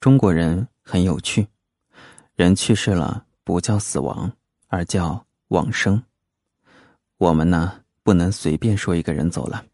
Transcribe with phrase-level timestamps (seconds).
[0.00, 1.46] 中国人很有趣，
[2.34, 4.32] 人去世了不叫死亡，
[4.68, 6.02] 而叫往生。
[7.18, 9.66] 我们呢，不能随便说一个人走了，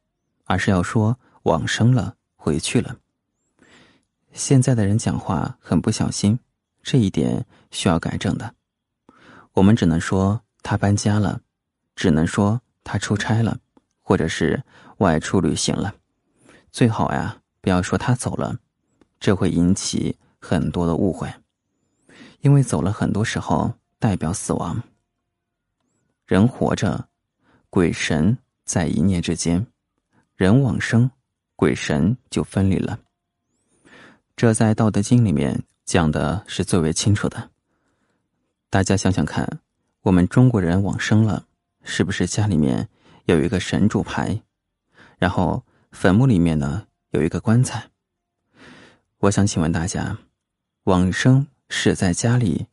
[0.46, 2.96] 而是要说往生了，回去了。
[4.32, 6.40] 现在的人讲话很不小心，
[6.82, 8.52] 这一点需要改正的。
[9.52, 11.40] 我们只能说他搬家了，
[11.94, 13.60] 只能说他出差了，
[14.02, 14.64] 或者是
[14.98, 15.94] 外出旅行了。
[16.72, 18.58] 最好呀，不要说他走了。
[19.26, 21.28] 这会引起很多的误会，
[22.42, 24.80] 因为走了很多时候代表死亡。
[26.26, 27.08] 人活着，
[27.68, 29.66] 鬼神在一念之间；
[30.36, 31.10] 人往生，
[31.56, 33.00] 鬼神就分离了。
[34.36, 37.50] 这在《道德经》里面讲的是最为清楚的。
[38.70, 39.58] 大家想想看，
[40.02, 41.44] 我们中国人往生了，
[41.82, 42.88] 是不是家里面
[43.24, 44.40] 有一个神主牌，
[45.18, 47.90] 然后坟墓里面呢有一个棺材？
[49.20, 50.18] 我想请问大家，
[50.84, 52.66] 往生是在家里，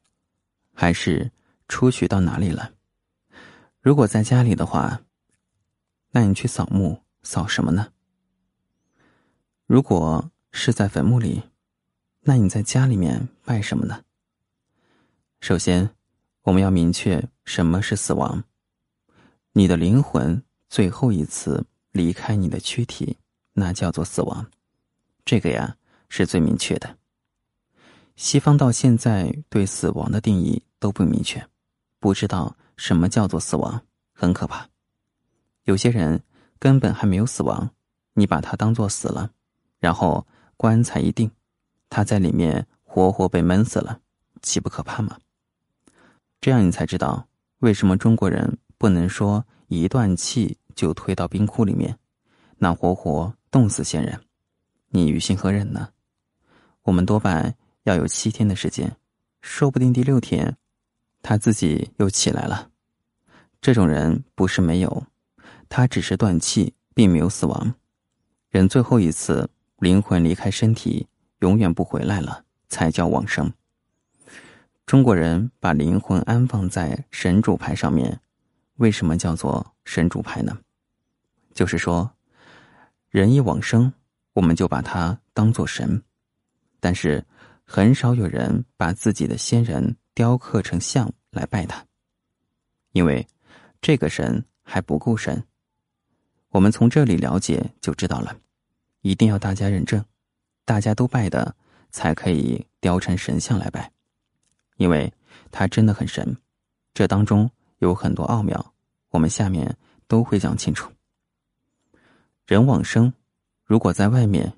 [0.73, 1.31] 还是
[1.69, 2.73] 出去到哪里了？
[3.79, 5.01] 如果在家里的话，
[6.11, 7.93] 那你去扫墓扫什么呢？
[9.65, 11.43] 如果是在坟墓里，
[12.19, 14.03] 那你在家里面拜什么呢？
[15.39, 15.89] 首先，
[16.41, 18.43] 我们要明确什么是死亡。
[19.53, 23.17] 你的灵魂最后一次离开你的躯体，
[23.53, 24.45] 那叫做死亡。
[25.23, 25.77] 这个呀。
[26.15, 26.95] 是最明确的。
[28.15, 31.43] 西方到现在对死亡的定义都不明确，
[31.99, 33.81] 不知道什么叫做死亡，
[34.13, 34.69] 很可怕。
[35.63, 36.21] 有些人
[36.59, 37.67] 根本还没有死亡，
[38.13, 39.31] 你把他当做死了，
[39.79, 40.23] 然后
[40.55, 41.31] 棺材一定，
[41.89, 43.99] 他在里面活活被闷死了，
[44.43, 45.17] 岂不可怕吗？
[46.39, 51.97] 这样你才知道为什么中国人不能说一断气就推到冰窟里面，
[52.59, 54.21] 那活活冻死先人，
[54.89, 55.89] 你于心何忍呢？
[56.83, 58.97] 我们多半要有七天的时间，
[59.41, 60.57] 说不定第六天，
[61.21, 62.69] 他自己又起来了。
[63.61, 65.05] 这种人不是没有，
[65.69, 67.73] 他只是断气，并没有死亡。
[68.49, 71.07] 人最后一次灵魂离开身体，
[71.39, 73.51] 永远不回来了，才叫往生。
[74.85, 78.19] 中国人把灵魂安放在神主牌上面，
[78.75, 80.57] 为什么叫做神主牌呢？
[81.53, 82.11] 就是说，
[83.09, 83.93] 人一往生，
[84.33, 86.03] 我们就把他当做神。
[86.83, 87.25] 但是，
[87.63, 91.81] 很少有人把自己的先人雕刻成像来拜他，
[92.91, 93.25] 因为
[93.79, 95.41] 这个神还不够神。
[96.49, 98.35] 我们从这里了解就知道了，
[98.99, 100.03] 一定要大家认证，
[100.65, 101.55] 大家都拜的，
[101.89, 103.89] 才可以雕成神像来拜，
[104.75, 105.13] 因为
[105.51, 106.35] 他真的很神。
[106.93, 108.73] 这当中有很多奥妙，
[109.11, 109.73] 我们下面
[110.09, 110.91] 都会讲清楚。
[112.45, 113.13] 人往生，
[113.63, 114.51] 如果在外面，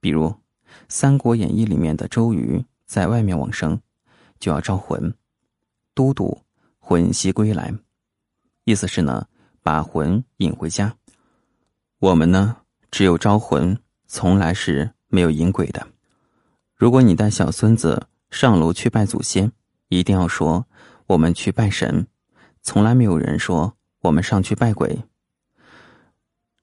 [0.00, 0.34] 比如。
[0.88, 3.80] 《三国演义》里面的周瑜在外面往生，
[4.38, 5.14] 就要招魂，
[5.94, 6.38] 都督
[6.78, 7.74] 魂兮归来，
[8.64, 9.26] 意思是呢，
[9.62, 10.96] 把魂引回家。
[11.98, 12.58] 我们呢，
[12.90, 15.86] 只有招魂，从来是没有引鬼的。
[16.74, 19.50] 如果你带小孙子上楼去拜祖先，
[19.88, 20.66] 一定要说
[21.06, 22.06] 我们去拜神，
[22.62, 25.02] 从来没有人说我们上去拜鬼。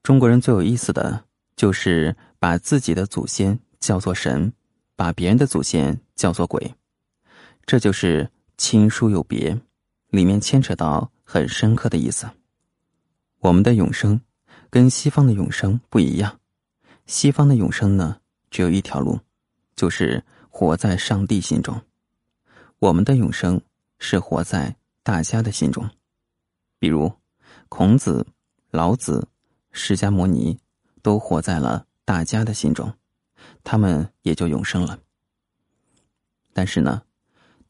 [0.04, 1.26] 中国人最有意思的
[1.56, 3.60] 就是把自己的祖先。
[3.84, 4.54] 叫做神，
[4.96, 6.74] 把别人的祖先叫做鬼，
[7.66, 9.60] 这就是亲疏有别，
[10.08, 12.26] 里面牵扯到很深刻的意思。
[13.40, 14.22] 我们的永生
[14.70, 16.40] 跟西方的永生不一样，
[17.08, 19.20] 西方的永生呢只有一条路，
[19.76, 21.76] 就是活在上帝心中；
[22.80, 23.60] 我们的永生
[24.00, 24.74] 是活在
[25.04, 25.90] 大家的心中，
[26.80, 27.12] 比如
[27.68, 28.26] 孔子、
[28.72, 29.28] 老子、
[29.74, 30.58] 释迦牟尼
[31.02, 32.90] 都活在了大家的心中。
[33.64, 35.00] 他们也就永生了。
[36.54, 37.02] 但是呢，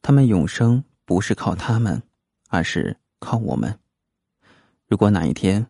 [0.02, 2.02] 他们永生不是靠他们，
[2.48, 3.78] 而是靠我们。
[4.86, 5.66] 如果哪一天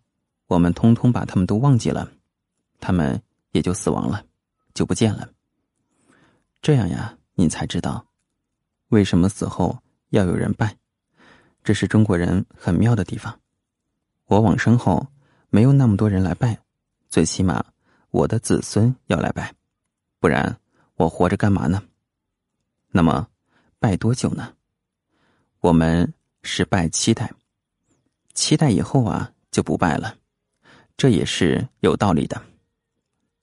[0.47, 2.10] 我们通通把他们都忘记了，
[2.81, 3.22] 他们
[3.53, 4.25] 也就死亡了，
[4.75, 5.28] 就不见了。
[6.60, 8.06] 这样呀，你才知道
[8.88, 9.79] 为什么死后
[10.11, 10.76] 要有人拜。
[11.62, 13.40] 这是中国人很妙的地方。
[14.26, 15.06] 我往生后
[15.50, 16.58] 没有那么多人来拜，
[17.08, 17.64] 最起码
[18.11, 19.55] 我的子孙要来拜。
[20.25, 20.59] 不然
[20.94, 21.82] 我活着干嘛呢？
[22.91, 23.29] 那么
[23.79, 24.55] 拜多久呢？
[25.61, 27.31] 我们是拜七代，
[28.32, 30.17] 七代以后啊就不拜了，
[30.97, 32.41] 这也是有道理的。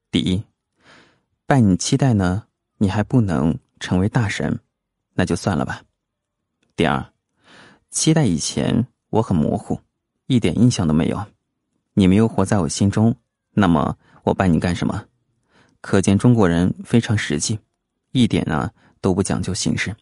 [0.10, 0.44] 第一，
[1.45, 2.48] 拜你七代呢，
[2.80, 4.60] 你还不能成为大神，
[5.13, 5.84] 那就算了吧。
[6.75, 7.13] 第二，
[7.92, 9.80] 七代以前我很模糊，
[10.25, 11.24] 一点印象都没有，
[11.94, 13.16] 你没有活在我心中，
[13.51, 15.06] 那么我拜你干什么？
[15.81, 17.60] 可见中国人非常实际，
[18.12, 19.95] 一点呢都不讲究形式。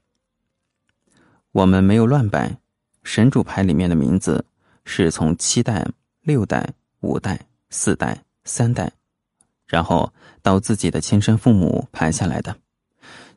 [1.52, 2.56] 我们没有乱摆，
[3.04, 4.46] 神主牌里面的名字
[4.86, 5.88] 是从七代、
[6.22, 7.40] 六代、五代、
[7.70, 8.92] 四代、三代，
[9.66, 12.56] 然后到自己的亲生父母排下来的。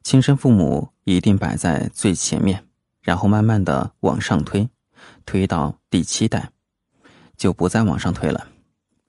[0.02, 2.66] 亲生父母一定摆在最前面，
[3.00, 4.68] 然后慢慢的往上推，
[5.24, 6.50] 推到第七代，
[7.36, 8.48] 就不再往上推了。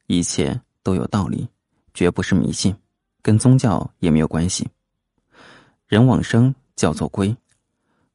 [0.08, 1.50] 一切都有道理，
[1.94, 2.76] 绝不是迷信，
[3.24, 4.70] 跟宗教也没有关系。
[5.88, 7.36] 人往生叫做归。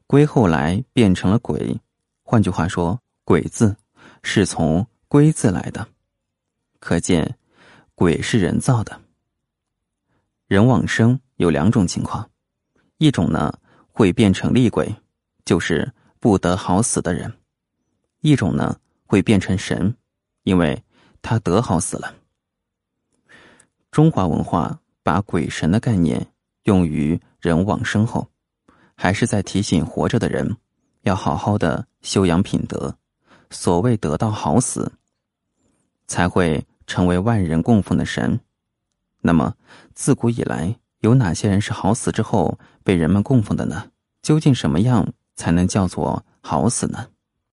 [0.06, 1.76] 龟后来变成了鬼，
[2.22, 3.76] 换句话说，鬼字
[4.22, 5.87] 是从龟字来的，
[6.78, 7.37] 可见
[7.94, 9.00] 鬼是人造的。
[10.46, 12.31] 人往生有两种情况，
[12.96, 13.52] 一种呢
[13.93, 14.94] 会变成厉鬼，
[15.44, 17.31] 就是不得好死的人；
[18.20, 19.94] 一种呢会变成神，
[20.43, 20.82] 因为
[21.20, 22.14] 他得好死了。
[23.90, 26.26] 中华文化把鬼神的概念
[26.64, 28.28] 用于人往生后。
[28.94, 30.55] 还是在提醒活着的人，
[31.00, 32.94] 要好好的修养品德。
[33.49, 34.93] 所谓得到好死，
[36.06, 38.38] 才会成为万人供奉的神。
[39.22, 39.55] 那么，
[39.94, 43.90] 自古以来有哪些人是好死之后被人们供奉的呢？
[44.20, 47.08] 究竟什么样才能叫做好死呢？